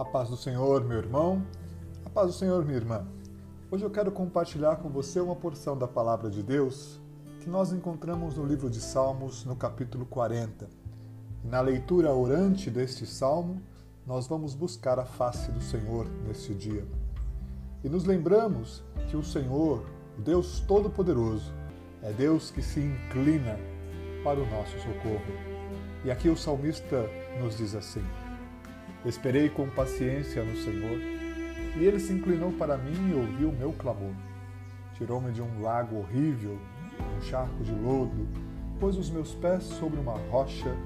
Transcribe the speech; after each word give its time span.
A 0.00 0.04
paz 0.04 0.30
do 0.30 0.36
Senhor, 0.36 0.82
meu 0.82 0.96
irmão. 0.96 1.46
A 2.06 2.08
paz 2.08 2.28
do 2.28 2.32
Senhor, 2.32 2.64
minha 2.64 2.78
irmã. 2.78 3.06
Hoje 3.70 3.84
eu 3.84 3.90
quero 3.90 4.10
compartilhar 4.10 4.76
com 4.76 4.88
você 4.88 5.20
uma 5.20 5.36
porção 5.36 5.76
da 5.76 5.86
palavra 5.86 6.30
de 6.30 6.42
Deus 6.42 6.98
que 7.42 7.50
nós 7.50 7.70
encontramos 7.70 8.34
no 8.38 8.46
livro 8.46 8.70
de 8.70 8.80
Salmos, 8.80 9.44
no 9.44 9.54
capítulo 9.54 10.06
40. 10.06 10.70
E 11.44 11.48
na 11.48 11.60
leitura 11.60 12.14
orante 12.14 12.70
deste 12.70 13.04
salmo, 13.04 13.60
nós 14.06 14.26
vamos 14.26 14.54
buscar 14.54 14.98
a 14.98 15.04
face 15.04 15.52
do 15.52 15.60
Senhor 15.60 16.08
neste 16.26 16.54
dia. 16.54 16.88
E 17.84 17.88
nos 17.90 18.06
lembramos 18.06 18.82
que 19.10 19.18
o 19.18 19.22
Senhor, 19.22 19.84
o 20.18 20.22
Deus 20.22 20.60
Todo-Poderoso, 20.60 21.52
é 22.02 22.10
Deus 22.10 22.50
que 22.50 22.62
se 22.62 22.80
inclina 22.80 23.58
para 24.24 24.40
o 24.40 24.46
nosso 24.46 24.78
socorro. 24.78 25.34
E 26.06 26.10
aqui 26.10 26.30
o 26.30 26.38
salmista 26.38 27.04
nos 27.38 27.58
diz 27.58 27.74
assim: 27.74 28.02
Esperei 29.04 29.48
com 29.48 29.66
paciência 29.68 30.44
no 30.44 30.54
Senhor, 30.56 30.98
e 31.76 31.84
ele 31.84 31.98
se 31.98 32.12
inclinou 32.12 32.52
para 32.52 32.76
mim 32.76 33.10
e 33.10 33.14
ouviu 33.14 33.48
o 33.48 33.56
meu 33.56 33.72
clamor. 33.72 34.12
Tirou-me 34.94 35.32
de 35.32 35.40
um 35.40 35.62
lago 35.62 35.96
horrível, 35.96 36.58
um 37.16 37.22
charco 37.22 37.64
de 37.64 37.72
lodo, 37.72 38.28
pôs 38.78 38.98
os 38.98 39.08
meus 39.08 39.34
pés 39.34 39.62
sobre 39.62 39.98
uma 39.98 40.18
rocha 40.30 40.76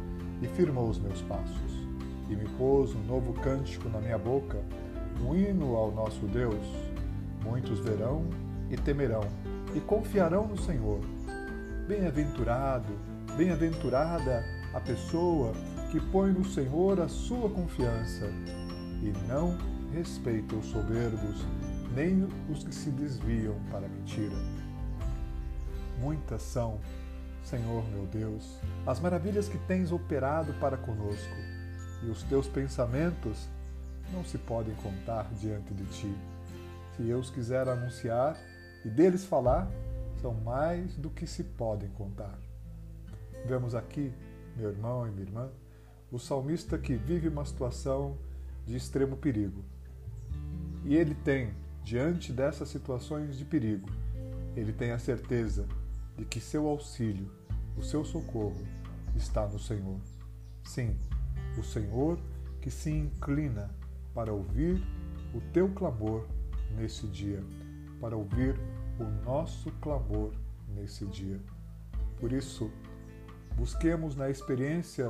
e 0.40 0.46
firmou 0.46 0.88
os 0.88 0.98
meus 0.98 1.22
passos. 1.22 1.88
E 2.30 2.36
me 2.36 2.48
pôs 2.56 2.94
um 2.94 3.02
novo 3.02 3.32
cântico 3.32 3.88
na 3.88 3.98
minha 3.98 4.18
boca, 4.18 4.62
um 5.20 5.34
hino 5.34 5.74
ao 5.74 5.90
nosso 5.90 6.26
Deus. 6.26 6.64
Muitos 7.42 7.80
verão 7.80 8.24
e 8.70 8.76
temerão 8.76 9.24
e 9.74 9.80
confiarão 9.80 10.46
no 10.46 10.56
Senhor. 10.56 11.00
Bem-aventurado, 11.88 12.92
bem-aventurada 13.36 14.44
a 14.74 14.80
pessoa 14.80 15.52
que 15.90 16.00
põe 16.00 16.32
no 16.32 16.44
Senhor 16.44 17.00
a 17.00 17.08
sua 17.08 17.48
confiança 17.48 18.26
e 19.00 19.12
não 19.28 19.56
respeita 19.92 20.56
os 20.56 20.66
soberbos, 20.66 21.44
nem 21.94 22.26
os 22.50 22.64
que 22.64 22.74
se 22.74 22.90
desviam 22.90 23.54
para 23.70 23.86
a 23.86 23.88
mentira. 23.88 24.34
Muitas 26.00 26.42
são, 26.42 26.80
Senhor 27.44 27.84
meu 27.90 28.04
Deus, 28.06 28.58
as 28.84 28.98
maravilhas 28.98 29.48
que 29.48 29.58
tens 29.58 29.92
operado 29.92 30.52
para 30.54 30.76
conosco, 30.76 31.36
e 32.02 32.10
os 32.10 32.24
teus 32.24 32.48
pensamentos 32.48 33.48
não 34.12 34.24
se 34.24 34.36
podem 34.36 34.74
contar 34.74 35.32
diante 35.34 35.72
de 35.72 35.84
ti. 35.86 36.14
Se 36.96 37.08
eu 37.08 37.20
os 37.20 37.30
quiser 37.30 37.68
anunciar 37.68 38.36
e 38.84 38.88
deles 38.88 39.24
falar, 39.24 39.70
são 40.20 40.34
mais 40.34 40.96
do 40.96 41.10
que 41.10 41.26
se 41.26 41.44
podem 41.44 41.88
contar. 41.90 42.38
Vemos 43.46 43.74
aqui, 43.74 44.12
meu 44.56 44.70
irmão 44.70 45.06
e 45.06 45.10
minha 45.10 45.26
irmã, 45.26 45.50
o 46.10 46.18
salmista 46.18 46.78
que 46.78 46.94
vive 46.94 47.28
uma 47.28 47.44
situação 47.44 48.16
de 48.66 48.76
extremo 48.76 49.16
perigo. 49.16 49.64
E 50.84 50.94
ele 50.94 51.14
tem, 51.14 51.52
diante 51.82 52.32
dessas 52.32 52.68
situações 52.68 53.36
de 53.36 53.44
perigo, 53.44 53.88
ele 54.56 54.72
tem 54.72 54.92
a 54.92 54.98
certeza 54.98 55.66
de 56.16 56.24
que 56.24 56.40
seu 56.40 56.68
auxílio, 56.68 57.30
o 57.76 57.82
seu 57.82 58.04
socorro, 58.04 58.66
está 59.16 59.46
no 59.46 59.58
Senhor. 59.58 59.98
Sim, 60.64 60.96
o 61.58 61.62
Senhor 61.62 62.18
que 62.60 62.70
se 62.70 62.90
inclina 62.90 63.70
para 64.14 64.32
ouvir 64.32 64.82
o 65.34 65.40
teu 65.52 65.68
clamor 65.70 66.26
nesse 66.76 67.06
dia, 67.08 67.42
para 68.00 68.16
ouvir 68.16 68.58
o 68.98 69.04
nosso 69.24 69.70
clamor 69.80 70.32
nesse 70.68 71.04
dia. 71.06 71.40
Por 72.18 72.32
isso, 72.32 72.70
busquemos 73.56 74.16
na 74.16 74.30
experiência 74.30 75.08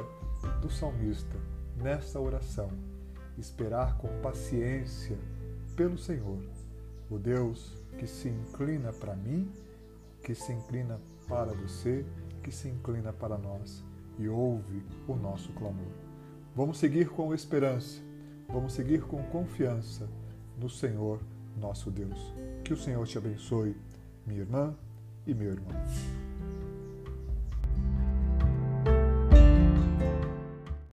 do 0.61 0.71
salmista 0.71 1.37
nessa 1.77 2.21
oração, 2.21 2.71
esperar 3.39 3.97
com 3.99 4.09
paciência 4.21 5.19
pelo 5.77 5.99
Senhor, 5.99 6.39
o 7.11 7.19
Deus 7.19 7.77
que 7.99 8.07
se 8.07 8.29
inclina 8.29 8.93
para 8.93 9.15
mim, 9.15 9.51
que 10.23 10.35
se 10.35 10.53
inclina 10.53 11.01
para 11.29 11.53
você, 11.53 12.05
que 12.43 12.53
se 12.53 12.69
inclina 12.69 13.13
para 13.13 13.37
nós 13.39 13.85
e 14.19 14.29
ouve 14.29 14.85
o 15.09 15.15
nosso 15.15 15.53
clamor. 15.53 15.93
Vamos 16.55 16.79
seguir 16.79 17.09
com 17.09 17.35
esperança, 17.35 18.01
vamos 18.49 18.73
seguir 18.73 19.03
com 19.03 19.23
confiança 19.25 20.09
no 20.59 20.71
Senhor 20.71 21.21
nosso 21.57 21.91
Deus. 21.91 22.33
Que 22.63 22.73
o 22.73 22.77
Senhor 22.77 23.07
te 23.07 23.19
abençoe, 23.19 23.77
minha 24.27 24.41
irmã 24.41 24.75
e 25.27 25.35
meu 25.35 25.53
irmão. 25.53 26.24